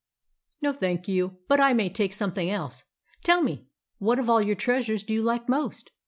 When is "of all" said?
4.17-4.41